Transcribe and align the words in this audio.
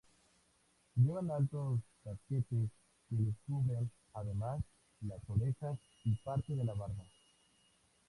Llevan 1.01 1.29
altos 1.35 1.83
casquetes 2.05 2.65
que 2.71 3.19
les 3.21 3.35
cubren, 3.45 3.91
además, 4.15 4.61
las 5.01 5.21
orejas 5.27 5.77
y 6.03 6.15
parte 6.23 6.55
de 6.55 6.65
la 6.65 6.73
barba. 6.73 7.05